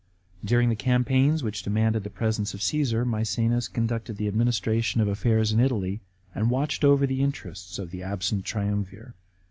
[0.43, 5.51] During the campaigns which demanded the presence of Ctasar, Msecenas conducted the administration of affairs
[5.51, 6.01] in Italy,
[6.33, 9.13] and watched over the interests of the absent triumvir.